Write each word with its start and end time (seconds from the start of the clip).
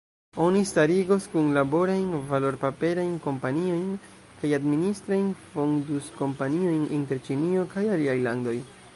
Oni 0.43 0.61
starigos 0.67 1.25
kunlaborajn 1.33 2.05
valorpaperajn 2.29 3.11
kompaniojn 3.25 3.83
kaj 4.39 4.51
administrajn 4.59 5.27
fondus-kompaniojn 5.51 6.81
inter 7.01 7.21
Ĉinio 7.29 7.67
kaj 7.75 7.85
aliaj 7.97 8.17
landoj. 8.29 8.55